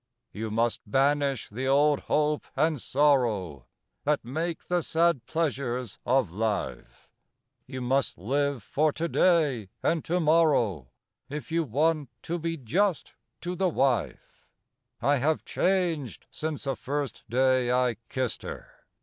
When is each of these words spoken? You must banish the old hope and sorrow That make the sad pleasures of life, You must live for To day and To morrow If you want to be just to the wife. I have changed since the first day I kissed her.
You 0.31 0.49
must 0.49 0.81
banish 0.89 1.47
the 1.49 1.67
old 1.67 1.99
hope 1.99 2.47
and 2.55 2.81
sorrow 2.81 3.67
That 4.03 4.25
make 4.25 4.65
the 4.65 4.81
sad 4.81 5.27
pleasures 5.27 5.99
of 6.07 6.31
life, 6.33 7.07
You 7.67 7.81
must 7.81 8.17
live 8.17 8.63
for 8.63 8.91
To 8.93 9.07
day 9.07 9.69
and 9.83 10.03
To 10.05 10.19
morrow 10.19 10.89
If 11.29 11.51
you 11.51 11.63
want 11.63 12.09
to 12.23 12.39
be 12.39 12.57
just 12.57 13.13
to 13.41 13.55
the 13.55 13.69
wife. 13.69 14.47
I 15.03 15.17
have 15.17 15.45
changed 15.45 16.25
since 16.31 16.63
the 16.63 16.75
first 16.75 17.23
day 17.29 17.71
I 17.71 17.97
kissed 18.09 18.41
her. 18.41 18.71